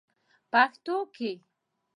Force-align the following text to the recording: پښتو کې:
پښتو 0.51 0.97
کې: 1.15 1.31